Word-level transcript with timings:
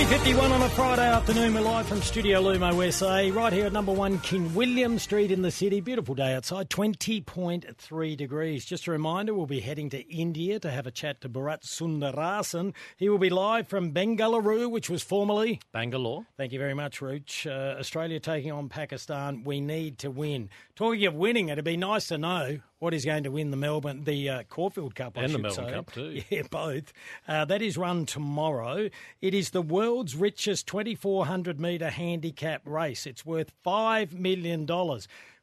3.51 0.00 0.50
on 0.50 0.62
a 0.62 0.68
Friday 0.70 1.06
afternoon. 1.06 1.52
We're 1.52 1.60
live 1.60 1.86
from 1.86 2.00
Studio 2.00 2.40
Lumo 2.40 2.90
SA, 2.90 3.38
right 3.38 3.52
here 3.52 3.66
at 3.66 3.72
number 3.74 3.92
one 3.92 4.18
King 4.20 4.54
William 4.54 4.98
Street 4.98 5.30
in 5.30 5.42
the 5.42 5.50
city. 5.50 5.82
Beautiful 5.82 6.14
day 6.14 6.32
outside, 6.32 6.70
20.3 6.70 8.16
degrees. 8.16 8.64
Just 8.64 8.86
a 8.86 8.92
reminder, 8.92 9.34
we'll 9.34 9.44
be 9.44 9.60
heading 9.60 9.90
to 9.90 10.00
India 10.10 10.58
to 10.58 10.70
have 10.70 10.86
a 10.86 10.90
chat 10.90 11.20
to 11.20 11.28
Bharat 11.28 11.64
Sundaresan. 11.64 12.72
He 12.96 13.10
will 13.10 13.18
be 13.18 13.28
live 13.28 13.68
from 13.68 13.92
Bengaluru, 13.92 14.70
which 14.70 14.88
was 14.88 15.02
formerly 15.02 15.60
Bangalore. 15.70 16.24
Thank 16.38 16.52
you 16.52 16.58
very 16.58 16.72
much, 16.72 17.02
Rooch. 17.02 17.46
Uh, 17.46 17.78
Australia 17.78 18.20
taking 18.20 18.52
on 18.52 18.70
Pakistan. 18.70 19.44
We 19.44 19.60
need 19.60 19.98
to 19.98 20.10
win. 20.10 20.48
Talking 20.76 21.04
of 21.04 21.14
winning, 21.14 21.50
it'd 21.50 21.62
be 21.62 21.76
nice 21.76 22.08
to 22.08 22.16
know 22.16 22.60
what 22.80 22.94
is 22.94 23.04
going 23.04 23.22
to 23.22 23.30
win 23.30 23.50
the 23.50 23.56
Melbourne, 23.56 24.04
the 24.04 24.28
uh, 24.28 24.42
Caulfield 24.48 24.94
Cup, 24.94 25.16
I 25.16 25.22
and 25.22 25.34
the 25.34 25.38
Melbourne 25.38 25.66
say. 25.66 25.72
Cup 25.72 25.92
too. 25.92 26.22
Yeah, 26.30 26.42
both. 26.50 26.92
Uh, 27.28 27.44
that 27.44 27.62
is 27.62 27.76
run 27.76 28.06
tomorrow. 28.06 28.88
It 29.20 29.34
is 29.34 29.50
the 29.50 29.62
world's 29.62 30.16
richest 30.16 30.66
2,400 30.66 31.60
metre 31.60 31.90
handicap 31.90 32.62
race. 32.64 33.06
It's 33.06 33.24
worth 33.24 33.52
$5 33.64 34.12
million, 34.14 34.66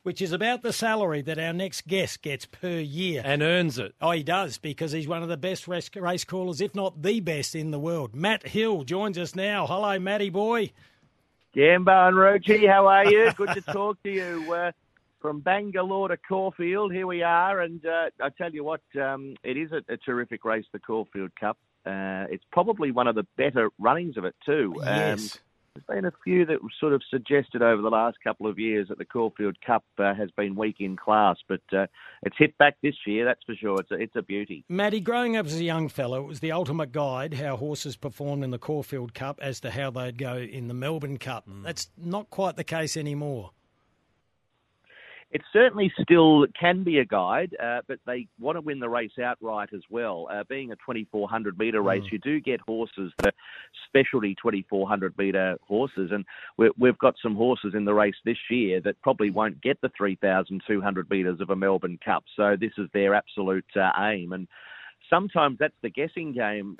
which 0.02 0.22
is 0.22 0.32
about 0.32 0.64
the 0.64 0.74
salary 0.74 1.22
that 1.22 1.38
our 1.38 1.54
next 1.54 1.88
guest 1.88 2.24
gets 2.24 2.46
per 2.48 2.80
year. 2.80 3.22
And 3.24 3.44
earns 3.44 3.78
it. 3.78 3.94
Oh, 4.02 4.12
he 4.12 4.24
does, 4.24 4.58
because 4.58 4.92
he's 4.92 5.08
one 5.08 5.22
of 5.22 5.30
the 5.30 5.38
best 5.38 5.68
race, 5.68 5.90
race 5.96 6.24
callers, 6.24 6.60
if 6.60 6.74
not 6.74 7.04
the 7.04 7.20
best 7.20 7.54
in 7.54 7.70
the 7.70 7.80
world. 7.80 8.16
Matt 8.16 8.48
Hill 8.48 8.84
joins 8.84 9.18
us 9.18 9.36
now. 9.36 9.68
Hello, 9.68 10.00
Matty 10.00 10.32
boy. 10.32 10.72
Gambo 11.56 12.08
and 12.08 12.18
Rochi, 12.18 12.68
how 12.68 12.88
are 12.88 13.06
you? 13.06 13.32
Good 13.34 13.50
to 13.54 13.62
talk 13.62 14.02
to 14.04 14.12
you. 14.12 14.54
Uh, 14.54 14.72
from 15.22 15.40
Bangalore 15.40 16.10
to 16.10 16.18
Caulfield, 16.18 16.94
here 16.94 17.08
we 17.08 17.24
are, 17.24 17.62
and 17.62 17.86
uh, 17.86 18.10
I 18.22 18.30
tell 18.30 18.52
you 18.52 18.64
what, 18.64 18.82
um, 19.02 19.36
it 19.44 19.58
is 19.58 19.72
a, 19.72 19.82
a, 19.92 19.98
terrific 19.98 20.46
race, 20.46 20.66
the 20.72 20.80
Caulfield 20.80 21.32
Cup. 21.40 21.58
Uh, 21.86 22.26
it's 22.30 22.44
probably 22.52 22.92
one 22.92 23.08
of 23.08 23.16
the 23.16 23.26
better 23.38 23.70
runnings 23.80 24.18
of 24.18 24.26
it 24.26 24.36
too. 24.46 24.74
Yes. 24.78 25.36
Um, 25.36 25.42
there's 25.78 26.02
been 26.02 26.06
a 26.06 26.14
few 26.24 26.46
that 26.48 26.58
sort 26.80 26.94
of 26.94 27.02
suggested 27.10 27.62
over 27.62 27.82
the 27.82 27.90
last 27.90 28.18
couple 28.24 28.48
of 28.48 28.58
years 28.58 28.88
that 28.88 28.98
the 28.98 29.06
Caulfield 29.06 29.62
Cup 29.62 29.84
uh, 30.00 30.16
has 30.16 30.32
been 30.32 30.56
weak 30.56 30.78
in 30.80 30.96
class, 30.96 31.38
but 31.48 31.62
uh, 31.72 31.86
it's 32.24 32.36
hit 32.38 32.58
back 32.58 32.78
this 32.82 32.96
year, 33.06 33.26
that's 33.26 33.44
for 33.46 33.54
sure. 33.56 33.80
It's 33.80 33.92
a, 33.92 33.96
it's 33.96 34.16
a 34.16 34.24
beauty. 34.24 34.66
Matty, 34.70 35.00
growing 35.00 35.38
up 35.38 35.46
as 35.46 35.56
a 35.56 35.64
young 35.64 35.88
fellow, 35.88 36.22
it 36.24 36.28
was 36.28 36.40
the 36.40 36.52
ultimate 36.52 36.92
guide 36.92 37.36
how 37.36 37.58
horses 37.58 37.96
performed 37.96 38.44
in 38.44 38.50
the 38.50 38.58
Caulfield 38.58 39.14
Cup 39.14 39.40
as 39.42 39.60
to 39.62 39.72
how 39.72 39.92
they'd 39.92 40.18
go 40.18 40.38
in 40.38 40.68
the 40.68 40.74
Melbourne 40.74 41.18
Cup. 41.18 41.48
Mm. 41.48 41.64
That's 41.64 41.90
not 41.96 42.30
quite 42.32 42.56
the 42.56 42.64
case 42.64 42.98
anymore. 42.98 43.52
It 45.30 45.42
certainly 45.52 45.92
still 46.02 46.46
can 46.58 46.84
be 46.84 47.00
a 47.00 47.06
guide, 47.06 47.54
uh, 47.62 47.82
but 47.86 48.00
they 48.06 48.28
want 48.40 48.56
to 48.56 48.62
win 48.62 48.80
the 48.80 48.88
race 48.88 49.12
outright 49.22 49.70
as 49.74 49.82
well. 49.90 50.28
Uh, 50.32 50.46
being 50.48 50.72
a 50.72 50.76
2400 50.78 51.60
metre 51.60 51.82
race, 51.82 52.04
mm. 52.04 52.12
you 52.14 52.20
do 52.20 52.40
get 52.40 52.62
horses 52.62 53.12
that 53.20 53.34
are 53.34 53.34
specialty 53.88 54.36
2400 54.36 55.18
metre 55.18 55.58
horses, 55.68 56.12
and 56.14 56.26
we 56.58 56.88
have 56.88 56.98
got 57.00 57.16
some 57.22 57.36
horses 57.36 57.74
in 57.76 57.84
the 57.84 57.94
race 57.94 58.16
this 58.24 58.38
year 58.50 58.80
that 58.82 59.02
probably 59.02 59.30
won't 59.30 59.62
get 59.62 59.80
the 59.82 59.92
3200 59.98 61.10
metres 61.10 61.42
of 61.42 61.50
a 61.50 61.56
Melbourne 61.56 62.00
Cup. 62.04 62.24
So 62.38 62.56
this 62.58 62.72
is 62.78 62.88
their 62.94 63.14
absolute 63.14 63.66
uh, 63.76 63.92
aim, 64.00 64.32
and 64.32 64.48
sometimes 65.10 65.58
that's 65.60 65.74
the 65.82 65.90
guessing 65.90 66.32
game. 66.32 66.78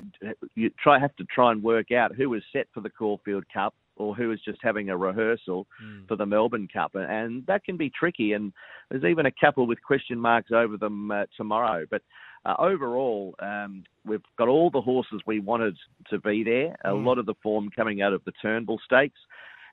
You 0.54 0.70
try 0.82 0.98
have 0.98 1.14
to 1.16 1.24
try 1.24 1.52
and 1.52 1.62
work 1.62 1.92
out 1.92 2.14
who 2.14 2.32
is 2.32 2.42
set 2.50 2.68
for 2.72 2.80
the 2.80 2.90
Caulfield 2.90 3.44
Cup 3.52 3.74
or 3.98 4.14
who 4.14 4.32
is 4.32 4.40
just 4.44 4.58
having 4.62 4.90
a 4.90 4.96
rehearsal 4.96 5.66
mm. 5.82 6.06
for 6.08 6.16
the 6.16 6.26
Melbourne 6.26 6.68
Cup, 6.72 6.92
and 6.94 7.44
that 7.46 7.64
can 7.64 7.76
be 7.76 7.90
tricky. 7.90 8.32
And 8.32 8.52
there's 8.90 9.04
even 9.04 9.26
a 9.26 9.32
couple 9.32 9.66
with 9.66 9.82
question 9.82 10.18
marks 10.18 10.50
over 10.52 10.76
them 10.76 11.10
uh, 11.10 11.24
tomorrow. 11.36 11.84
But 11.90 12.02
uh, 12.44 12.54
overall, 12.58 13.34
um, 13.40 13.84
we've 14.06 14.22
got 14.38 14.48
all 14.48 14.70
the 14.70 14.80
horses 14.80 15.20
we 15.26 15.40
wanted 15.40 15.76
to 16.10 16.18
be 16.18 16.44
there. 16.44 16.76
A 16.84 16.90
mm. 16.90 17.04
lot 17.04 17.18
of 17.18 17.26
the 17.26 17.34
form 17.42 17.70
coming 17.74 18.00
out 18.02 18.12
of 18.12 18.24
the 18.24 18.32
Turnbull 18.40 18.80
Stakes. 18.84 19.20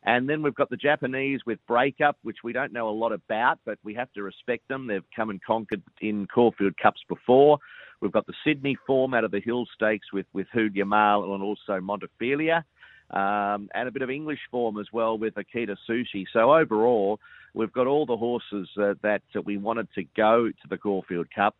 And 0.07 0.29
then 0.29 0.43
we've 0.43 0.53
got 0.53 0.69
the 0.69 0.77
Japanese 0.77 1.41
with 1.47 1.57
Breakup, 1.67 2.17
which 2.21 2.37
we 2.43 2.53
don't 2.53 2.71
know 2.71 2.87
a 2.87 2.91
lot 2.91 3.11
about, 3.11 3.57
but 3.65 3.79
we 3.83 3.95
have 3.95 4.11
to 4.13 4.21
respect 4.21 4.67
them. 4.67 4.85
They've 4.85 5.01
come 5.15 5.31
and 5.31 5.43
conquered 5.43 5.81
in 5.99 6.27
Caulfield 6.27 6.77
Cups 6.77 7.01
before. 7.09 7.57
We've 8.01 8.11
got 8.11 8.27
the 8.27 8.33
Sydney 8.45 8.77
form 8.85 9.15
out 9.15 9.23
of 9.23 9.31
the 9.31 9.39
Hill 9.39 9.65
Stakes 9.73 10.13
with, 10.13 10.27
with 10.31 10.45
Hood 10.53 10.75
Yamal 10.75 11.33
and 11.33 11.41
also 11.41 11.79
Montefilia 11.79 12.63
um, 13.11 13.69
and 13.73 13.87
a 13.87 13.91
bit 13.91 14.01
of 14.01 14.09
English 14.09 14.39
form 14.51 14.79
as 14.79 14.87
well 14.91 15.17
with 15.17 15.35
Okita 15.35 15.77
Soushi. 15.87 16.25
So 16.31 16.53
overall, 16.53 17.19
we've 17.53 17.71
got 17.71 17.87
all 17.87 18.05
the 18.05 18.17
horses 18.17 18.69
uh, 18.77 18.95
that 19.01 19.21
we 19.43 19.57
wanted 19.57 19.87
to 19.95 20.03
go 20.15 20.49
to 20.49 20.67
the 20.69 20.77
Caulfield 20.77 21.27
Cup. 21.33 21.55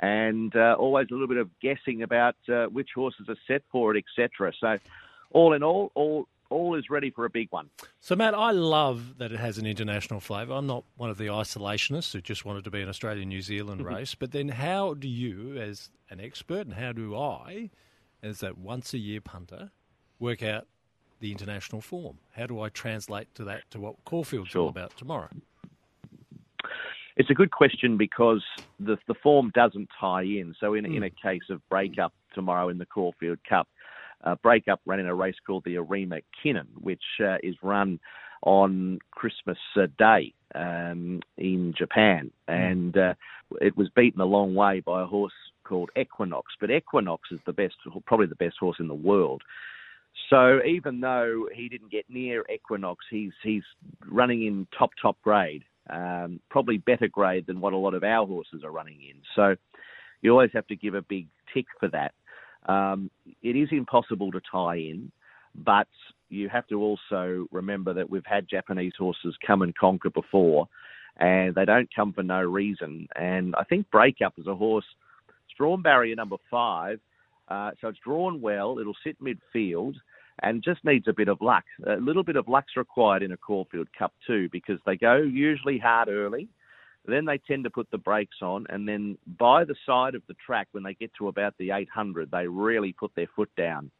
And 0.00 0.54
uh, 0.54 0.76
always 0.78 1.08
a 1.10 1.12
little 1.12 1.26
bit 1.26 1.38
of 1.38 1.50
guessing 1.60 2.02
about 2.02 2.36
uh, 2.48 2.66
which 2.66 2.90
horses 2.94 3.26
are 3.28 3.36
set 3.48 3.62
for 3.72 3.96
it, 3.96 4.04
etc. 4.04 4.52
So, 4.60 4.78
all 5.32 5.54
in 5.54 5.64
all, 5.64 5.90
all 5.96 6.28
all 6.50 6.76
is 6.76 6.88
ready 6.88 7.10
for 7.10 7.24
a 7.24 7.30
big 7.30 7.48
one. 7.50 7.68
So, 8.00 8.16
Matt, 8.16 8.34
I 8.34 8.52
love 8.52 9.18
that 9.18 9.32
it 9.32 9.40
has 9.40 9.58
an 9.58 9.66
international 9.66 10.20
flavour. 10.20 10.54
I'm 10.54 10.66
not 10.66 10.84
one 10.96 11.10
of 11.10 11.18
the 11.18 11.26
isolationists 11.26 12.12
who 12.12 12.20
just 12.20 12.44
wanted 12.44 12.64
to 12.64 12.70
be 12.70 12.80
an 12.80 12.88
Australian 12.88 13.28
New 13.28 13.42
Zealand 13.42 13.84
race. 13.84 14.14
But 14.14 14.30
then, 14.30 14.50
how 14.50 14.94
do 14.94 15.08
you, 15.08 15.56
as 15.58 15.90
an 16.10 16.20
expert, 16.20 16.66
and 16.66 16.74
how 16.74 16.92
do 16.92 17.16
I, 17.16 17.70
as 18.22 18.38
that 18.38 18.56
once 18.56 18.94
a 18.94 18.98
year 18.98 19.20
punter, 19.20 19.72
work 20.18 20.42
out 20.42 20.68
the 21.20 21.32
international 21.32 21.80
form? 21.80 22.18
How 22.32 22.46
do 22.46 22.60
I 22.60 22.68
translate 22.68 23.34
to 23.36 23.44
that 23.44 23.62
to 23.70 23.80
what 23.80 23.96
Caulfield's 24.04 24.50
sure. 24.50 24.62
all 24.62 24.68
about 24.68 24.96
tomorrow? 24.96 25.30
It's 27.16 27.30
a 27.30 27.34
good 27.34 27.50
question 27.50 27.96
because 27.96 28.44
the 28.78 28.96
the 29.08 29.14
form 29.14 29.50
doesn't 29.54 29.88
tie 30.00 30.22
in. 30.22 30.54
So 30.60 30.74
in 30.74 30.84
mm. 30.84 30.96
in 30.96 31.02
a 31.02 31.10
case 31.10 31.50
of 31.50 31.60
breakup 31.68 32.12
tomorrow 32.34 32.68
in 32.68 32.78
the 32.78 32.86
Caulfield 32.86 33.38
Cup, 33.48 33.68
uh, 34.24 34.36
breakup 34.36 34.80
ran 34.86 35.00
in 35.00 35.06
a 35.06 35.14
race 35.14 35.36
called 35.44 35.64
the 35.64 35.76
Arima 35.78 36.20
Kinen, 36.42 36.68
which 36.80 37.02
uh, 37.20 37.36
is 37.42 37.56
run 37.62 37.98
on 38.42 39.00
Christmas 39.10 39.58
uh, 39.76 39.86
Day 39.98 40.32
um, 40.54 41.20
in 41.36 41.74
Japan, 41.76 42.30
mm. 42.48 42.54
and 42.54 42.96
uh, 42.96 43.14
it 43.60 43.76
was 43.76 43.88
beaten 43.94 44.20
a 44.20 44.24
long 44.24 44.54
way 44.54 44.80
by 44.80 45.02
a 45.02 45.06
horse 45.06 45.32
called 45.64 45.90
Equinox. 45.98 46.52
But 46.60 46.70
Equinox 46.70 47.30
is 47.30 47.40
the 47.46 47.52
best, 47.52 47.74
probably 48.06 48.26
the 48.26 48.34
best 48.36 48.56
horse 48.58 48.76
in 48.80 48.88
the 48.88 48.94
world. 48.94 49.42
So 50.30 50.60
even 50.64 51.00
though 51.00 51.48
he 51.54 51.68
didn't 51.68 51.90
get 51.90 52.04
near 52.08 52.44
Equinox, 52.52 53.04
he's 53.10 53.32
he's 53.42 53.62
running 54.06 54.46
in 54.46 54.66
top 54.76 54.90
top 55.00 55.16
grade, 55.22 55.64
um, 55.90 56.40
probably 56.50 56.78
better 56.78 57.08
grade 57.08 57.46
than 57.46 57.60
what 57.60 57.72
a 57.72 57.76
lot 57.76 57.94
of 57.94 58.04
our 58.04 58.26
horses 58.26 58.62
are 58.64 58.70
running 58.70 59.00
in. 59.00 59.16
So 59.34 59.56
you 60.20 60.32
always 60.32 60.50
have 60.52 60.66
to 60.66 60.76
give 60.76 60.94
a 60.94 61.02
big 61.02 61.28
tick 61.54 61.66
for 61.80 61.88
that. 61.88 62.12
Um, 62.70 63.10
it 63.42 63.56
is 63.56 63.68
impossible 63.70 64.30
to 64.32 64.40
tie 64.50 64.76
in, 64.76 65.10
but 65.54 65.88
you 66.28 66.48
have 66.50 66.66
to 66.68 66.82
also 66.82 67.46
remember 67.50 67.94
that 67.94 68.10
we've 68.10 68.26
had 68.26 68.48
Japanese 68.48 68.92
horses 68.98 69.36
come 69.46 69.62
and 69.62 69.74
conquer 69.74 70.10
before, 70.10 70.68
and 71.16 71.54
they 71.54 71.64
don't 71.64 71.88
come 71.94 72.12
for 72.12 72.22
no 72.22 72.42
reason. 72.42 73.08
And 73.16 73.54
I 73.56 73.64
think 73.64 73.90
Breakup 73.90 74.34
is 74.38 74.46
a 74.46 74.54
horse, 74.54 74.84
it's 75.28 75.56
drawn 75.56 75.80
barrier 75.80 76.16
number 76.16 76.36
five, 76.50 77.00
uh, 77.48 77.70
so 77.80 77.88
it's 77.88 77.98
drawn 78.04 78.42
well. 78.42 78.78
It'll 78.78 78.96
sit 79.02 79.16
midfield 79.22 79.94
and 80.42 80.62
just 80.62 80.84
needs 80.84 81.08
a 81.08 81.12
bit 81.12 81.28
of 81.28 81.40
luck. 81.40 81.64
A 81.86 81.96
little 81.96 82.22
bit 82.22 82.36
of 82.36 82.48
luck's 82.48 82.76
required 82.76 83.22
in 83.22 83.32
a 83.32 83.36
Caulfield 83.36 83.88
Cup 83.96 84.12
too, 84.26 84.48
because 84.50 84.78
they 84.86 84.96
go 84.96 85.16
usually 85.16 85.78
hard 85.78 86.08
early. 86.08 86.48
Then 87.06 87.24
they 87.24 87.38
tend 87.38 87.64
to 87.64 87.70
put 87.70 87.90
the 87.90 87.98
brakes 87.98 88.36
on, 88.42 88.66
and 88.68 88.86
then 88.86 89.16
by 89.38 89.64
the 89.64 89.76
side 89.86 90.14
of 90.14 90.22
the 90.28 90.34
track, 90.44 90.68
when 90.72 90.82
they 90.82 90.94
get 90.94 91.10
to 91.18 91.28
about 91.28 91.54
the 91.58 91.70
800, 91.70 92.30
they 92.30 92.46
really 92.46 92.92
put 92.92 93.12
their 93.16 93.28
foot 93.34 93.50
down. 93.56 93.90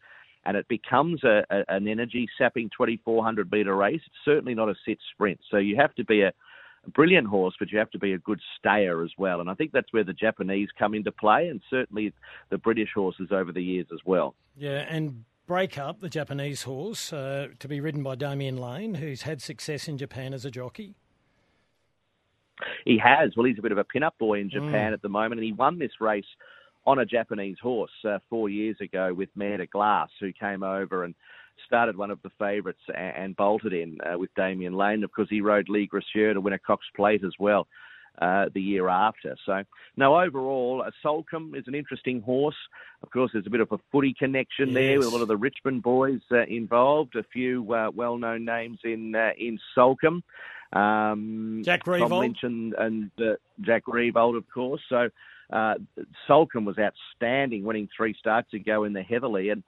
And 0.44 0.56
it 0.56 0.69
becomes 0.69 1.25
a, 1.25 1.43
a, 1.50 1.64
an 1.69 1.88
energy 1.88 2.29
sapping 2.37 2.70
2400 2.76 3.50
metre 3.50 3.75
race. 3.75 4.00
It's 4.06 4.25
certainly 4.25 4.55
not 4.55 4.69
a 4.69 4.75
sit 4.87 4.99
sprint. 5.12 5.40
So 5.50 5.56
you 5.56 5.76
have 5.76 5.94
to 5.94 6.05
be 6.05 6.23
a, 6.23 6.32
a 6.87 6.90
brilliant 6.90 7.26
horse, 7.26 7.55
but 7.58 7.73
you 7.73 7.79
have 7.79 7.90
to 7.93 7.99
be 7.99 8.12
a 8.12 8.19
good 8.19 8.40
stayer 8.58 9.02
as 9.02 9.11
well. 9.17 9.40
And 9.40 9.49
I 9.49 9.55
think 9.55 9.73
that's 9.73 9.93
where 9.93 10.05
the 10.05 10.12
Japanese 10.12 10.69
come 10.79 10.94
into 10.94 11.12
play, 11.12 11.49
and 11.49 11.62
certainly 11.70 12.12
the 12.50 12.58
British 12.58 12.90
horses 12.94 13.29
over 13.31 13.52
the 13.52 13.62
years 13.62 13.87
as 13.93 14.00
well. 14.05 14.35
Yeah, 14.56 14.85
and 14.88 15.25
Breakup, 15.49 16.00
the 16.00 16.11
Japanese 16.11 16.65
horse, 16.65 17.11
uh, 17.11 17.49
to 17.59 17.69
be 17.69 17.81
ridden 17.81 18.03
by 18.03 18.17
Damian 18.17 18.59
Lane, 18.59 18.97
who's 18.97 19.23
had 19.23 19.41
success 19.41 19.89
in 19.89 19.97
Japan 19.97 20.35
as 20.35 20.45
a 20.45 20.50
jockey. 20.50 20.95
He 22.85 22.99
has. 23.03 23.35
Well, 23.35 23.47
he's 23.47 23.59
a 23.59 23.62
bit 23.62 23.73
of 23.73 23.79
a 23.79 23.85
pin-up 23.85 24.19
boy 24.19 24.41
in 24.41 24.50
Japan 24.50 24.91
mm. 24.91 24.93
at 24.93 25.00
the 25.00 25.09
moment, 25.09 25.39
and 25.39 25.45
he 25.45 25.55
won 25.55 25.79
this 25.79 26.03
race 26.03 26.27
on 26.87 26.99
a 26.99 27.06
Japanese 27.06 27.56
horse 27.62 27.91
uh, 28.06 28.19
four 28.29 28.50
years 28.50 28.77
ago 28.83 29.15
with 29.15 29.31
Mer 29.37 29.56
de 29.56 29.67
Glace, 29.67 30.11
who 30.21 30.35
came 30.35 30.62
over 30.62 31.05
and 31.05 31.15
started 31.65 31.97
one 31.97 32.11
of 32.11 32.21
the 32.21 32.31
favourites 32.39 32.83
and, 32.95 33.17
and, 33.17 33.37
bolted 33.37 33.73
in 33.73 33.97
uh, 34.03 34.19
with 34.19 34.35
Damian 34.35 34.75
Lane. 34.75 35.03
Of 35.03 35.12
course, 35.12 35.29
he 35.31 35.41
rode 35.41 35.71
Lys 35.71 35.89
Gracieux 35.89 36.35
to 36.35 36.43
win 36.43 36.53
a 36.53 36.59
Cox 36.59 36.85
Plate 36.95 37.25
as 37.25 37.33
well. 37.39 37.67
Uh, 38.20 38.47
the 38.53 38.61
year 38.61 38.88
after. 38.88 39.37
So, 39.47 39.62
no, 39.97 40.20
overall, 40.20 40.85
Soulcombe 41.05 41.55
is 41.55 41.69
an 41.69 41.76
interesting 41.76 42.20
horse. 42.20 42.56
Of 43.05 43.12
course, 43.12 43.31
there's 43.32 43.47
a 43.47 43.50
bit 43.50 43.61
of 43.61 43.70
a 43.70 43.79
footy 43.93 44.12
connection 44.12 44.75
there 44.75 44.99
with 44.99 45.06
a 45.06 45.11
lot 45.11 45.23
of 45.23 45.29
the 45.29 45.37
Richmond 45.37 45.85
boys 45.85 46.20
uh, 46.32 46.44
involved. 46.47 47.15
A 47.15 47.23
few 47.23 47.73
uh, 47.73 47.93
well-known 47.94 48.44
names 48.44 48.81
in 48.82 49.15
uh, 49.15 49.31
in 49.38 49.61
Soulcombe. 49.73 50.25
Um, 50.73 51.62
Jack 51.65 51.85
Tom 51.85 51.94
Riewoldt. 51.94 52.20
Lynch 52.20 52.38
and, 52.43 52.75
and 52.75 53.11
uh, 53.20 53.37
Jack 53.61 53.85
Riewoldt, 53.87 54.37
of 54.37 54.50
course. 54.53 54.82
So, 54.88 55.11
uh, 55.53 55.75
Soulcombe 56.26 56.67
was 56.67 56.76
outstanding, 56.76 57.62
winning 57.62 57.88
three 57.97 58.17
starts 58.19 58.53
ago 58.53 58.82
in 58.82 58.94
the 58.94 59.03
Heatherlie, 59.03 59.53
and 59.53 59.62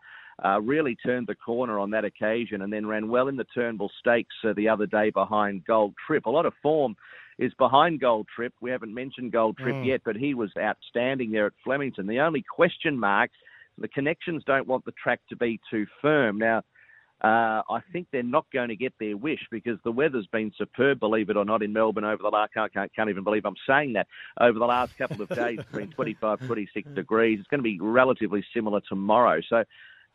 uh, 0.44 0.60
really 0.60 0.96
turned 0.96 1.28
the 1.28 1.34
corner 1.36 1.78
on 1.78 1.90
that 1.90 2.04
occasion, 2.04 2.62
and 2.62 2.72
then 2.72 2.86
ran 2.86 3.08
well 3.08 3.28
in 3.28 3.36
the 3.36 3.46
Turnbull 3.54 3.92
Stakes 4.00 4.34
uh, 4.44 4.54
the 4.54 4.68
other 4.68 4.86
day 4.86 5.10
behind 5.10 5.64
Gold 5.66 5.94
Trip. 6.04 6.26
A 6.26 6.30
lot 6.30 6.46
of 6.46 6.54
form 6.62 6.96
is 7.40 7.52
behind 7.54 8.00
Gold 8.00 8.28
Trip. 8.36 8.52
We 8.60 8.70
haven't 8.70 8.92
mentioned 8.92 9.32
Gold 9.32 9.56
Trip 9.56 9.74
Mm. 9.76 9.86
yet, 9.86 10.02
but 10.04 10.14
he 10.14 10.34
was 10.34 10.52
outstanding 10.58 11.32
there 11.32 11.46
at 11.46 11.54
Flemington. 11.64 12.06
The 12.06 12.20
only 12.20 12.42
question 12.42 12.98
mark, 12.98 13.30
the 13.78 13.88
connections 13.88 14.44
don't 14.44 14.68
want 14.68 14.84
the 14.84 14.92
track 14.92 15.20
to 15.30 15.36
be 15.36 15.58
too 15.70 15.86
firm. 16.02 16.36
Now, 16.36 16.62
uh, 17.22 17.62
I 17.68 17.80
think 17.92 18.08
they're 18.12 18.22
not 18.22 18.46
going 18.52 18.68
to 18.68 18.76
get 18.76 18.92
their 19.00 19.16
wish 19.16 19.40
because 19.50 19.78
the 19.84 19.92
weather's 19.92 20.26
been 20.26 20.52
superb, 20.56 21.00
believe 21.00 21.30
it 21.30 21.36
or 21.36 21.46
not, 21.46 21.62
in 21.62 21.72
Melbourne 21.72 22.04
over 22.04 22.22
the 22.22 22.28
last, 22.28 22.52
I 22.56 22.68
can't, 22.68 22.94
can't 22.94 23.10
even 23.10 23.24
believe 23.24 23.46
I'm 23.46 23.54
saying 23.66 23.94
that, 23.94 24.06
over 24.38 24.58
the 24.58 24.66
last 24.66 24.92
couple 24.98 25.22
of 25.22 25.32
days, 25.34 25.60
it's 25.60 25.74
been 25.74 25.88
25, 25.88 26.40
26 26.46 26.88
degrees. 26.94 27.38
It's 27.38 27.48
going 27.48 27.60
to 27.60 27.62
be 27.62 27.78
relatively 27.80 28.44
similar 28.54 28.80
tomorrow. 28.86 29.40
So, 29.48 29.64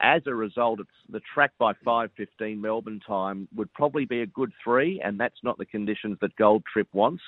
as 0.01 0.21
a 0.27 0.33
result, 0.33 0.79
it's 0.79 0.89
the 1.09 1.21
track 1.33 1.51
by 1.57 1.73
5:15 1.85 2.59
Melbourne 2.59 2.99
time 3.07 3.47
would 3.55 3.71
probably 3.73 4.05
be 4.05 4.21
a 4.21 4.25
good 4.27 4.51
three, 4.63 4.99
and 5.01 5.19
that's 5.19 5.43
not 5.43 5.57
the 5.57 5.65
conditions 5.65 6.17
that 6.21 6.35
Gold 6.35 6.63
Trip 6.71 6.87
wants. 6.93 7.23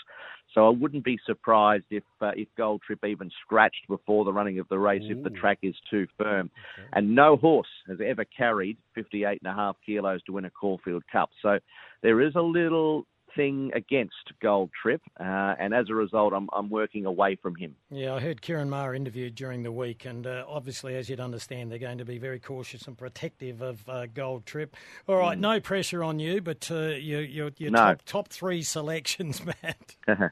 So 0.54 0.66
I 0.66 0.70
wouldn't 0.70 1.04
be 1.04 1.20
surprised 1.26 1.86
if 1.92 2.04
uh, 2.22 2.32
if 2.36 2.48
Gold 2.58 2.82
Trip 2.82 3.04
even 3.06 3.32
scratched 3.42 3.88
before 3.88 4.26
the 4.26 4.34
running 4.34 4.60
of 4.60 4.68
the 4.70 4.80
race 4.80 5.04
if 5.06 5.24
the 5.24 5.30
track 5.30 5.60
is 5.62 5.76
too 5.90 6.08
firm. 6.18 6.50
And 6.94 7.16
no 7.16 7.38
horse 7.38 7.68
has 7.88 8.00
ever 8.04 8.26
carried 8.26 8.78
58 8.96 9.42
and 9.44 9.52
a 9.52 9.56
half 9.56 9.78
kilos 9.86 10.22
to 10.24 10.34
win 10.34 10.46
a 10.46 10.50
Caulfield 10.50 11.04
Cup. 11.12 11.30
So 11.42 11.60
there 12.02 12.22
is 12.22 12.36
a 12.36 12.42
little 12.42 13.06
against 13.40 14.16
Gold 14.42 14.70
Trip, 14.82 15.02
uh, 15.20 15.24
and 15.60 15.74
as 15.74 15.90
a 15.90 15.94
result, 15.96 16.34
I'm 16.34 16.50
I'm 16.54 16.70
working 16.70 17.06
away 17.06 17.36
from 17.36 17.56
him. 17.56 17.76
Yeah, 17.90 18.14
I 18.16 18.20
heard 18.20 18.42
Ciaron 18.42 18.70
Maher 18.70 18.94
interviewed 18.96 19.36
during 19.36 19.64
the 19.64 19.72
week, 19.72 20.06
and 20.06 20.26
uh, 20.26 20.44
obviously, 20.48 20.96
as 20.96 21.10
you'd 21.10 21.20
understand, 21.20 21.72
they're 21.72 21.80
going 21.80 21.98
to 22.00 22.06
be 22.06 22.18
very 22.18 22.40
cautious 22.40 22.88
and 22.88 22.98
protective 22.98 23.62
of 23.62 23.88
uh, 23.88 24.06
Gold 24.14 24.46
Trip. 24.46 24.76
All 25.08 25.18
right, 25.18 25.38
no 25.38 25.60
pressure 25.60 26.04
on 26.04 26.20
you, 26.20 26.42
but 26.42 26.70
uh, 26.72 26.76
your 26.90 27.22
your, 27.22 27.52
your 27.58 27.70
Mm. 27.70 27.74
No. 27.74 27.78
top, 27.80 28.02
top 28.06 28.28
three 28.30 28.62
selections, 28.64 29.42
Matt. 29.64 29.96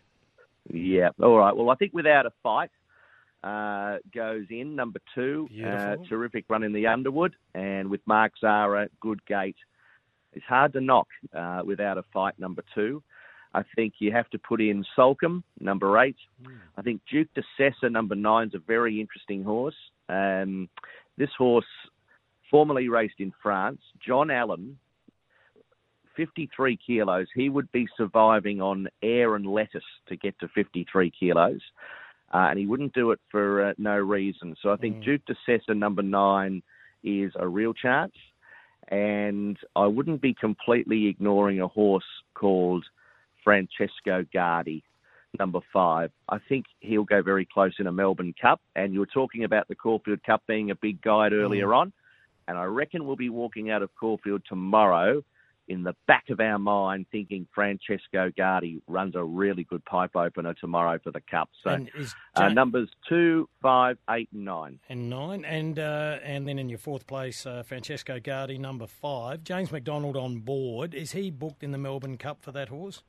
Yeah. 0.74 1.10
All 1.22 1.38
right. 1.38 1.56
Well, 1.56 1.69
I 1.69 1.75
think 1.75 1.94
without 1.94 2.25
a 2.25 2.31
fight 2.42 2.72
uh, 3.44 3.98
goes 4.13 4.46
in 4.50 4.75
number 4.75 5.00
two. 5.13 5.48
Uh, 5.63 5.98
terrific 6.10 6.46
run 6.50 6.63
in 6.63 6.74
the 6.74 6.88
Underwood, 6.88 7.36
and 7.54 7.90
with 7.92 8.02
Mark 8.07 8.31
Zahra, 8.42 8.90
good 9.00 9.24
gate. 9.28 9.57
It's 10.35 10.45
hard 10.45 10.73
to 10.73 10.81
knock 10.81 11.07
uh, 11.33 11.61
without 11.65 11.97
a 11.97 12.03
fight. 12.13 12.37
Number 12.39 12.63
two. 12.73 13.01
I 13.55 13.63
think 13.73 13.93
you 13.99 14.11
have 14.11 14.29
to 14.31 14.37
put 14.37 14.59
in 14.59 14.83
Soulcombe, 14.97 15.41
number 15.61 15.97
eight. 15.99 16.17
I 16.77 16.81
think 16.81 16.99
Duke 17.09 17.29
de 17.35 17.41
Sessa, 17.57 17.89
number 17.89 18.13
nine, 18.13 18.49
is 18.49 18.53
a 18.53 18.59
very 18.59 18.99
interesting 18.99 19.45
horse. 19.45 19.75
Um, 20.09 20.67
this 21.17 21.29
horse, 21.37 21.65
formerly 22.51 22.89
raced 22.89 23.19
in 23.19 23.31
France, 23.41 23.79
John 24.05 24.29
Allen, 24.29 24.77
53 26.17 26.77
kilos. 26.85 27.27
He 27.33 27.49
would 27.49 27.71
be 27.71 27.87
surviving 27.95 28.61
on 28.61 28.89
air 29.01 29.35
and 29.35 29.45
lettuce 29.45 29.83
to 30.07 30.17
get 30.17 30.37
to 30.39 30.49
53 30.49 31.11
kilos. 31.17 31.61
Uh, 32.33 32.47
and 32.49 32.59
he 32.59 32.65
wouldn't 32.65 32.93
do 32.93 33.11
it 33.11 33.19
for 33.31 33.69
uh, 33.69 33.73
no 33.77 33.95
reason. 33.95 34.55
So 34.61 34.71
I 34.71 34.75
think 34.75 35.03
Duke 35.03 35.21
de 35.25 35.35
Sessa, 35.47 35.75
number 35.75 36.01
nine, 36.01 36.61
is 37.03 37.31
a 37.35 37.47
real 37.47 37.73
chance. 37.73 38.13
And 38.89 39.57
I 39.75 39.87
wouldn't 39.87 40.21
be 40.21 40.33
completely 40.33 41.07
ignoring 41.07 41.61
a 41.61 41.67
horse 41.67 42.05
called 42.33 42.85
Francesco 43.43 44.25
Guardi, 44.33 44.83
number 45.39 45.59
five. 45.73 46.11
I 46.29 46.37
think 46.49 46.65
he'll 46.79 47.03
go 47.03 47.21
very 47.21 47.47
close 47.51 47.73
in 47.79 47.87
a 47.87 47.91
Melbourne 47.91 48.33
Cup. 48.39 48.61
And 48.75 48.93
you 48.93 48.99
were 48.99 49.05
talking 49.07 49.43
about 49.43 49.67
the 49.67 49.75
Caulfield 49.75 50.23
Cup 50.23 50.43
being 50.47 50.71
a 50.71 50.75
big 50.75 51.01
guide 51.01 51.33
earlier 51.33 51.67
mm. 51.67 51.77
on. 51.77 51.93
And 52.47 52.57
I 52.57 52.65
reckon 52.65 53.05
we'll 53.05 53.15
be 53.15 53.29
walking 53.29 53.71
out 53.71 53.81
of 53.81 53.89
Caulfield 53.99 54.43
tomorrow 54.47 55.23
in 55.67 55.83
the 55.83 55.95
back 56.07 56.25
of 56.29 56.39
our 56.39 56.59
mind 56.59 57.06
thinking 57.12 57.47
Francesco 57.53 58.31
Guardi 58.38 58.81
runs 58.88 59.15
a 59.15 59.23
really 59.23 59.63
good 59.63 59.83
pipe 59.85 60.15
opener 60.15 60.53
tomorrow 60.53 61.00
for 61.03 61.12
the 61.12 61.21
Cup. 61.21 61.50
So 61.63 61.85
uh, 62.35 62.50
numbers 62.50 62.89
two, 63.07 63.50
five, 63.62 63.97
eight, 64.09 64.29
and 64.31 64.45
nine. 64.45 64.79
and 64.89 65.09
nine, 65.09 65.45
and 65.45 65.79
uh, 65.79 66.17
and 66.23 66.47
then 66.47 66.59
in 66.59 66.69
your 66.69 66.79
fourth 66.79 67.07
place, 67.07 67.45
uh, 67.45 67.63
Francesco 67.63 68.19
Guardi, 68.19 68.59
number 68.59 68.88
five. 68.88 69.44
James 69.44 69.71
McDonald 69.71 70.15
on 70.15 70.39
board. 70.39 70.94
Is 70.94 71.12
he 71.12 71.31
booked 71.31 71.63
in 71.63 71.71
the 71.71 71.77
Melbourne 71.77 72.18
Cup 72.18 72.41
for 72.41 72.51
that 72.51 72.69
horse? 72.69 73.03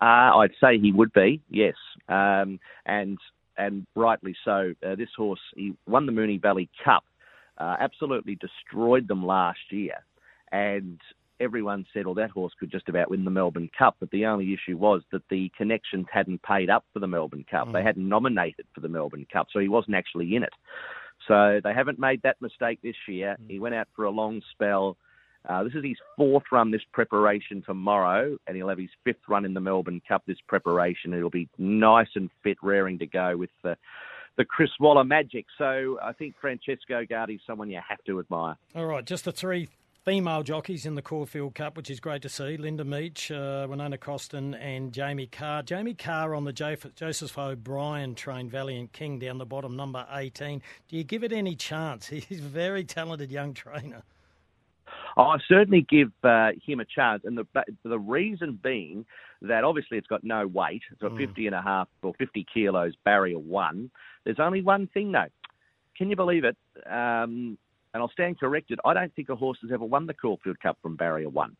Uh, 0.00 0.38
I'd 0.38 0.52
say 0.62 0.78
he 0.78 0.92
would 0.92 1.12
be, 1.12 1.42
yes, 1.50 1.74
um, 2.08 2.58
and 2.86 3.18
and 3.58 3.86
rightly 3.94 4.34
so. 4.44 4.72
Uh, 4.86 4.94
this 4.94 5.10
horse, 5.16 5.40
he 5.54 5.74
won 5.86 6.06
the 6.06 6.12
Moonee 6.12 6.40
Valley 6.40 6.70
Cup, 6.82 7.04
uh, 7.58 7.76
absolutely 7.78 8.36
destroyed 8.36 9.06
them 9.08 9.26
last 9.26 9.58
year, 9.70 9.96
and 10.52 11.00
everyone 11.40 11.86
said, 11.92 12.06
"Well, 12.06 12.14
that 12.14 12.30
horse 12.30 12.52
could 12.58 12.70
just 12.70 12.88
about 12.88 13.10
win 13.10 13.24
the 13.24 13.30
Melbourne 13.30 13.70
Cup." 13.76 13.96
But 14.00 14.10
the 14.10 14.26
only 14.26 14.52
issue 14.52 14.76
was 14.76 15.02
that 15.12 15.28
the 15.28 15.50
connections 15.56 16.06
hadn't 16.12 16.42
paid 16.42 16.70
up 16.70 16.84
for 16.92 17.00
the 17.00 17.08
Melbourne 17.08 17.46
Cup. 17.50 17.72
They 17.72 17.82
hadn't 17.82 18.08
nominated 18.08 18.66
for 18.74 18.80
the 18.80 18.88
Melbourne 18.88 19.26
Cup, 19.32 19.48
so 19.52 19.58
he 19.58 19.68
wasn't 19.68 19.96
actually 19.96 20.34
in 20.36 20.42
it. 20.42 20.52
So 21.26 21.60
they 21.62 21.74
haven't 21.74 21.98
made 21.98 22.22
that 22.22 22.40
mistake 22.40 22.80
this 22.82 22.96
year. 23.06 23.36
He 23.48 23.58
went 23.58 23.74
out 23.74 23.88
for 23.94 24.04
a 24.04 24.10
long 24.10 24.42
spell. 24.52 24.96
Uh, 25.48 25.64
this 25.64 25.74
is 25.74 25.84
his 25.84 25.96
fourth 26.16 26.44
run 26.52 26.70
this 26.70 26.82
preparation 26.92 27.62
tomorrow, 27.62 28.36
and 28.46 28.56
he'll 28.56 28.68
have 28.68 28.78
his 28.78 28.90
fifth 29.04 29.26
run 29.28 29.44
in 29.44 29.54
the 29.54 29.60
Melbourne 29.60 30.02
Cup 30.06 30.22
this 30.26 30.40
preparation. 30.46 31.14
It'll 31.14 31.30
be 31.30 31.48
nice 31.56 32.08
and 32.14 32.30
fit, 32.42 32.58
raring 32.62 32.98
to 32.98 33.06
go 33.06 33.36
with 33.36 33.50
the, 33.62 33.76
the 34.36 34.44
Chris 34.44 34.70
Waller 34.78 35.04
magic. 35.04 35.46
So 35.56 35.98
I 36.02 36.12
think 36.12 36.34
Francesco 36.40 37.06
Guardi's 37.06 37.40
someone 37.46 37.70
you 37.70 37.80
have 37.88 38.04
to 38.04 38.20
admire. 38.20 38.56
All 38.74 38.86
right, 38.86 39.04
just 39.04 39.24
the 39.24 39.32
three 39.32 39.68
female 40.04 40.42
jockeys 40.42 40.86
in 40.86 40.94
the 40.94 41.02
Caulfield 41.02 41.54
Cup, 41.54 41.76
which 41.76 41.90
is 41.90 42.00
great 42.00 42.22
to 42.22 42.28
see. 42.28 42.56
Linda 42.56 42.84
Meech, 42.84 43.30
uh, 43.30 43.66
Winona 43.68 43.98
Costin, 43.98 44.54
and 44.54 44.92
Jamie 44.92 45.26
Kah. 45.26 45.62
Jamie 45.62 45.94
Kah 45.94 46.34
on 46.34 46.44
the 46.44 46.52
Joseph 46.52 47.36
O'Brien 47.36 48.14
trained 48.14 48.50
Valiant 48.50 48.92
King 48.92 49.18
down 49.18 49.38
the 49.38 49.46
bottom, 49.46 49.76
number 49.76 50.06
18. 50.12 50.62
Do 50.88 50.96
you 50.96 51.04
give 51.04 51.24
it 51.24 51.32
any 51.32 51.54
chance? 51.54 52.06
He's 52.08 52.40
a 52.40 52.42
very 52.42 52.84
talented 52.84 53.30
young 53.30 53.54
trainer. 53.54 54.02
I 55.16 55.36
certainly 55.48 55.86
give 55.88 56.12
uh, 56.24 56.50
him 56.64 56.80
a 56.80 56.84
chance, 56.84 57.22
and 57.24 57.36
the 57.36 57.46
the 57.84 57.98
reason 57.98 58.58
being 58.62 59.06
that 59.42 59.64
obviously 59.64 59.98
it's 59.98 60.06
got 60.06 60.24
no 60.24 60.46
weight. 60.46 60.82
It's 60.90 61.00
got 61.00 61.16
50 61.16 61.46
and 61.46 61.54
a 61.54 61.62
half 61.62 61.88
or 62.02 62.12
50 62.14 62.46
kilos 62.52 62.94
barrier 63.04 63.38
one. 63.38 63.90
There's 64.24 64.40
only 64.40 64.62
one 64.62 64.86
thing 64.88 65.12
though. 65.12 65.28
Can 65.96 66.10
you 66.10 66.16
believe 66.16 66.44
it? 66.44 66.56
Um, 66.90 67.58
and 67.92 68.02
I'll 68.02 68.10
stand 68.10 68.38
corrected. 68.38 68.78
I 68.84 68.94
don't 68.94 69.14
think 69.14 69.28
a 69.28 69.36
horse 69.36 69.58
has 69.62 69.70
ever 69.72 69.84
won 69.84 70.06
the 70.06 70.14
Caulfield 70.14 70.60
Cup 70.60 70.78
from 70.82 70.96
barrier 70.96 71.28
one. 71.28 71.56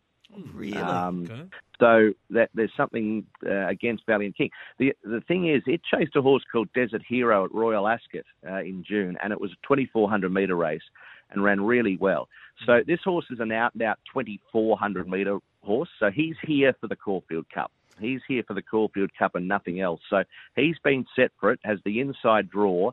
Really? 0.55 0.77
Um, 0.79 1.25
Okay. 1.25 1.43
So 1.81 2.13
that 2.29 2.51
there's 2.55 2.71
something 2.77 3.25
uh, 3.47 3.67
against 3.67 4.05
Valiant 4.07 4.37
King. 4.37 4.51
The 4.79 4.93
the 5.03 5.23
thing 5.23 5.49
is, 5.49 5.63
it 5.67 5.81
chased 5.83 6.15
a 6.15 6.21
horse 6.21 6.45
called 6.53 6.69
Desert 6.75 7.03
Hero 7.09 7.47
at 7.47 7.55
Royal 7.55 7.89
Ascot 7.89 8.25
uh, 8.47 8.57
in 8.61 8.85
June, 8.87 9.17
and 9.23 9.33
it 9.33 9.41
was 9.41 9.51
a 9.53 9.67
2,400 9.67 10.31
metre 10.31 10.55
race 10.55 10.83
and 11.31 11.43
ran 11.43 11.61
really 11.63 11.97
well. 11.97 12.29
So 12.67 12.83
this 12.87 13.01
horse 13.03 13.25
is 13.31 13.41
an 13.41 13.51
out 13.51 13.73
and 13.73 13.83
out 13.83 13.99
2,400 14.13 15.09
metre 15.09 15.39
horse. 15.63 15.89
So 15.99 16.11
he's 16.11 16.37
here 16.45 16.75
for 16.81 16.87
the 16.87 16.97
Caulfield 16.97 17.47
Cup. 17.49 17.73
He's 17.99 18.21
here 18.29 18.43
for 18.47 18.53
the 18.55 18.63
Caulfield 18.63 19.11
Cup 19.19 19.35
and 19.35 19.49
nothing 19.49 19.81
else. 19.81 20.01
So 20.11 20.23
he's 20.57 20.79
been 20.85 21.07
set 21.17 21.31
for 21.41 21.51
it, 21.51 21.61
has 21.65 21.79
the 21.85 22.01
inside 22.01 22.51
draw, 22.51 22.93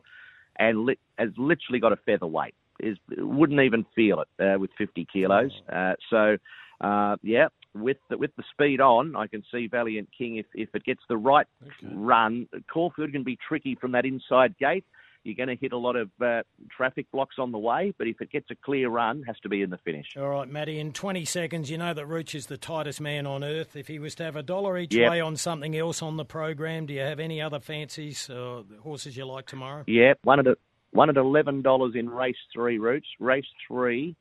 and 0.56 0.86
li- 0.86 0.98
has 1.18 1.30
literally 1.36 1.78
got 1.80 1.92
a 1.92 1.96
featherweight. 1.96 2.54
Is 2.80 2.96
wouldn't 3.16 3.60
even 3.60 3.84
feel 3.94 4.20
it 4.20 4.42
uh, 4.42 4.58
with 4.58 4.70
50 4.78 5.06
kilos. 5.12 5.50
Uh, 5.72 5.94
so 6.10 6.36
uh, 6.80 7.16
yeah, 7.22 7.48
with 7.74 7.96
the, 8.08 8.16
with 8.16 8.30
the 8.36 8.44
speed 8.52 8.80
on, 8.80 9.16
I 9.16 9.26
can 9.26 9.42
see 9.52 9.66
Valiant 9.66 10.08
King 10.16 10.36
if 10.36 10.46
if 10.54 10.68
it 10.74 10.84
gets 10.84 11.02
the 11.08 11.16
right 11.16 11.46
run. 11.92 12.48
Caulfield 12.72 13.12
can 13.12 13.24
be 13.24 13.36
tricky 13.48 13.76
from 13.80 13.92
that 13.92 14.04
inside 14.04 14.56
gate. 14.58 14.84
You're 15.24 15.34
going 15.34 15.48
to 15.48 15.60
hit 15.60 15.72
a 15.72 15.76
lot 15.76 15.96
of 15.96 16.08
uh, 16.24 16.42
traffic 16.74 17.06
blocks 17.12 17.36
on 17.38 17.50
the 17.50 17.58
way, 17.58 17.92
but 17.98 18.06
if 18.06 18.20
it 18.20 18.30
gets 18.30 18.46
a 18.50 18.54
clear 18.54 18.88
run, 18.88 19.24
has 19.26 19.36
to 19.42 19.48
be 19.48 19.62
in 19.62 19.68
the 19.68 19.76
finish. 19.78 20.06
All 20.16 20.28
right, 20.28 20.48
Matty, 20.48 20.78
in 20.78 20.92
20 20.92 21.24
seconds, 21.24 21.70
you 21.70 21.76
know 21.76 21.92
that 21.92 22.06
Rooch 22.06 22.34
is 22.36 22.46
the 22.46 22.56
tightest 22.56 23.00
man 23.00 23.26
on 23.26 23.42
earth. 23.42 23.74
If 23.76 23.88
he 23.88 23.98
was 23.98 24.14
to 24.14 24.24
have 24.24 24.36
a 24.36 24.42
dollar 24.42 24.78
each 24.78 24.94
Yep. 24.94 25.10
way 25.10 25.20
on 25.20 25.36
something 25.36 25.76
else 25.76 26.02
on 26.02 26.16
the 26.16 26.24
program, 26.24 26.86
do 26.86 26.94
you 26.94 27.00
have 27.00 27.18
any 27.18 27.42
other 27.42 27.58
fancies 27.58 28.30
or 28.30 28.64
horses 28.80 29.16
you 29.16 29.26
like 29.26 29.46
tomorrow? 29.46 29.82
Yeah, 29.86 30.14
one 30.22 30.38
of 30.38 30.46
a, 30.46 30.56
one 30.92 31.08
at 31.10 31.16
eleven 31.16 31.62
dollars 31.62 31.94
in 31.94 32.08
race 32.08 32.36
three 32.52 32.78
routes. 32.78 33.06
Race 33.20 33.46
three, 33.66 34.16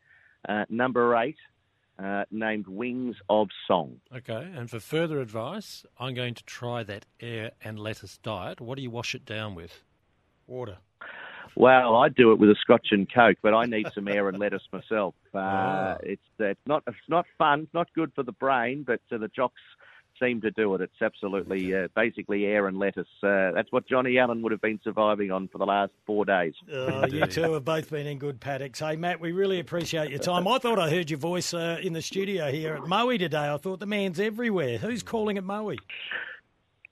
uh, 0.48 0.66
number 0.70 1.16
eight, 1.16 1.38
uh, 2.00 2.26
named 2.32 2.68
Wings 2.68 3.16
of 3.30 3.48
Song. 3.68 4.00
Okay, 4.16 4.48
and 4.56 4.70
for 4.70 4.80
further 4.80 5.20
advice, 5.22 5.86
I'm 6.00 6.14
going 6.14 6.34
to 6.36 6.44
try 6.44 6.84
that 6.84 7.06
air 7.20 7.52
and 7.64 7.80
lettuce 7.80 8.18
diet. 8.18 8.62
What 8.62 8.76
do 8.78 8.82
you 8.84 8.92
wash 8.92 9.16
it 9.16 9.26
down 9.26 9.56
with? 9.56 9.82
Water. 10.46 10.78
Well, 11.56 11.96
I 11.96 12.10
do 12.10 12.32
it 12.34 12.38
with 12.40 12.50
a 12.52 12.56
Scotch 12.62 12.90
and 12.92 13.12
Coke, 13.12 13.38
but 13.42 13.54
I 13.56 13.66
need 13.66 13.88
some 13.96 14.08
air 14.08 14.30
and 14.30 14.38
lettuce 14.38 14.68
myself. 14.72 15.16
Uh, 15.34 15.38
Ah. 15.40 15.98
It's 16.04 16.22
it's 16.40 16.60
not 16.68 16.84
it's 16.88 16.98
not 17.08 17.26
fun. 17.38 17.62
It's 17.62 17.74
not 17.74 17.88
good 17.94 18.12
for 18.14 18.24
the 18.24 18.32
brain, 18.34 18.84
but 18.86 19.00
the 19.10 19.30
jocks 19.36 19.62
seem 20.20 20.42
to 20.42 20.52
do 20.52 20.74
it. 20.76 20.82
It's 20.82 21.02
absolutely 21.02 21.74
uh, 21.76 21.88
basically 21.96 22.46
air 22.46 22.68
and 22.68 22.78
lettuce. 22.78 23.08
Uh, 23.24 23.52
that's 23.52 23.72
what 23.72 23.88
Johnny 23.88 24.18
Allen 24.18 24.42
would 24.42 24.52
have 24.52 24.62
been 24.62 24.80
surviving 24.84 25.32
on 25.32 25.48
for 25.48 25.58
the 25.58 25.66
last 25.66 25.92
four 26.06 26.26
days. 26.26 26.54
Oh, 26.74 27.06
you 27.08 27.26
two 27.26 27.54
have 27.54 27.66
both 27.66 27.90
been 27.90 28.08
in 28.08 28.18
good 28.18 28.40
paddocks. 28.40 28.80
Hey, 28.80 28.96
Matt, 28.96 29.20
we 29.20 29.32
really 29.32 29.60
appreciate 29.60 30.10
your 30.10 30.20
time. 30.20 30.48
I 30.48 30.58
thought 30.60 30.80
I 30.80 30.90
heard 30.90 31.10
your 31.10 31.20
voice 31.20 31.54
uh, 31.54 31.80
in 31.82 31.94
the 31.94 32.02
studio 32.02 32.52
here 32.52 32.76
at 32.76 32.88
Moe 32.88 33.18
today. 33.18 33.50
I 33.50 33.58
thought 33.58 33.80
the 33.80 33.86
man's 33.86 34.20
everywhere. 34.20 34.78
Who's 34.78 35.04
calling 35.04 35.38
at 35.38 35.44
Moe? 35.44 35.74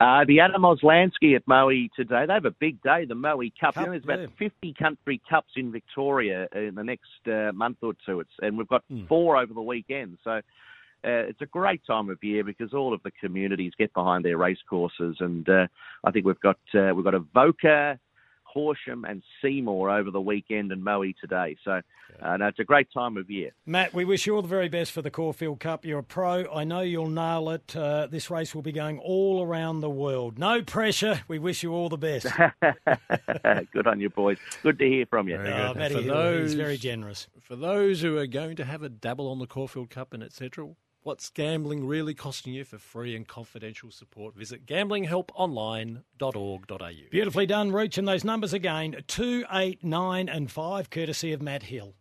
Uh, 0.01 0.25
the 0.27 0.41
Adam 0.41 0.63
Lansky 0.63 1.37
at 1.37 1.47
Moe 1.47 1.69
today, 1.95 2.25
they 2.27 2.33
have 2.33 2.43
a 2.43 2.51
big 2.51 2.81
day, 2.83 3.05
the 3.05 3.15
Moe 3.15 3.39
Cup. 3.59 3.75
Cup, 3.75 3.77
you 3.77 3.85
know, 3.85 3.91
there's 3.91 4.03
about 4.03 4.19
yeah. 4.19 4.27
50 4.37 4.73
country 4.77 5.21
cups 5.29 5.53
in 5.55 5.71
Victoria 5.71 6.47
in 6.53 6.75
the 6.75 6.83
next 6.83 7.27
uh, 7.27 7.53
month 7.53 7.77
or 7.81 7.93
two. 8.05 8.19
It's, 8.19 8.29
and 8.41 8.57
we've 8.57 8.67
got 8.67 8.83
Hmm. 8.89 9.05
four 9.05 9.37
over 9.37 9.53
the 9.53 9.61
weekend. 9.61 10.17
So 10.23 10.41
uh, 11.05 11.29
it's 11.29 11.41
a 11.41 11.45
great 11.45 11.85
time 11.85 12.09
of 12.09 12.23
year 12.23 12.43
because 12.43 12.73
all 12.73 12.93
of 12.93 13.03
the 13.03 13.11
communities 13.11 13.73
get 13.77 13.93
behind 13.93 14.25
their 14.25 14.37
race 14.37 14.57
courses. 14.69 15.17
And 15.19 15.47
uh, 15.47 15.67
I 16.03 16.11
think 16.11 16.25
we've 16.25 16.39
got, 16.39 16.57
uh, 16.73 16.91
we've 16.95 17.05
got 17.05 17.13
Avoca, 17.13 17.99
Horsham 18.43 19.03
and 19.03 19.21
Seymour 19.41 19.89
over 19.89 20.11
the 20.11 20.21
weekend 20.21 20.71
and 20.71 20.81
Moe 20.81 21.03
today. 21.19 21.57
So 21.65 21.81
uh, 22.21 22.37
no, 22.37 22.47
it's 22.47 22.59
a 22.59 22.63
great 22.63 22.87
time 22.93 23.17
of 23.17 23.29
year. 23.29 23.51
Matt, 23.65 23.93
we 23.93 24.05
wish 24.05 24.25
you 24.25 24.33
all 24.33 24.41
the 24.41 24.47
very 24.47 24.69
best 24.69 24.93
for 24.93 25.01
the 25.01 25.11
Caulfield 25.11 25.59
Cup. 25.59 25.83
You're 25.83 25.99
a 25.99 26.03
pro. 26.03 26.45
I 26.53 26.63
know 26.63 26.79
you'll 26.79 27.09
nail 27.09 27.49
it. 27.49 27.75
Uh, 27.75 28.07
this 28.07 28.31
race 28.31 28.55
will 28.55 28.61
be 28.61 28.71
going 28.71 28.97
all 28.99 29.43
around 29.43 29.81
the 29.81 29.89
world. 29.89 30.39
No 30.39 30.61
pressure. 30.61 31.21
We 31.27 31.37
wish 31.37 31.63
you 31.63 31.73
all 31.73 31.89
the 31.89 31.97
best. 31.97 32.27
Good 33.73 33.87
on 33.87 33.99
you, 33.99 34.09
boys. 34.09 34.37
Good 34.63 34.79
to 34.79 34.85
hear 34.87 35.05
from 35.05 35.27
you. 35.27 35.37
Very 35.37 35.53
Oh. 35.53 35.73
Matty 35.73 35.95
For 35.95 36.01
Hill, 36.01 36.41
he's 36.43 36.53
very 36.53 36.77
generous. 36.77 37.27
For 37.41 37.57
those 37.57 38.01
who 38.01 38.17
are 38.17 38.27
going 38.27 38.55
to 38.55 38.63
have 38.65 38.83
a 38.83 38.89
dabble 38.89 39.29
on 39.29 39.39
the 39.39 39.47
Caulfield 39.47 39.89
Cup 39.89 40.13
and 40.13 40.23
etc., 40.23 40.69
what's 41.05 41.29
gambling 41.29 41.85
really 41.85 42.15
costing 42.15 42.53
you 42.53 42.65
for 42.65 42.79
free 42.79 43.15
and 43.15 43.27
confidential 43.27 43.91
support? 43.91 44.35
Visit 44.35 44.65
gamblinghelponline.org.au. 44.65 46.91
Beautifully 47.11 47.45
done, 47.45 47.71
Rooch. 47.71 47.99
And 47.99 48.07
those 48.07 48.23
numbers 48.23 48.53
again 48.53 48.95
two, 49.07 49.45
eight, 49.51 49.83
nine, 49.83 50.27
and 50.27 50.51
5, 50.51 50.89
courtesy 50.89 51.31
of 51.31 51.43
Matt 51.43 51.61
Hill. 51.63 51.93